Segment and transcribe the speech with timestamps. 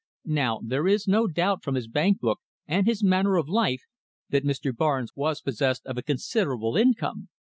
[0.25, 3.83] Now there is no doubt, from his bank book, and his manner of life,
[4.31, 7.29] that Morris Barnes was possessed of a considerable income.